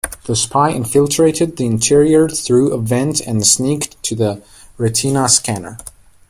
The 0.25 0.35
spy 0.35 0.71
infiltrated 0.71 1.57
the 1.57 1.67
interior 1.67 2.27
through 2.27 2.73
a 2.73 2.79
vent 2.81 3.19
and 3.19 3.45
sneaked 3.45 4.01
to 4.01 4.15
the 4.15 4.41
retina 4.79 5.29
scanner. 5.29 5.77